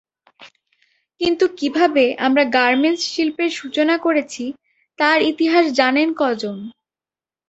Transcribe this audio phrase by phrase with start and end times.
[1.21, 4.43] কিন্তু কীভাবে আমরা গার্মেন্টস শিল্পের সূচনা করেছি,
[4.99, 6.57] তার ইতিহাস জানেন কজন।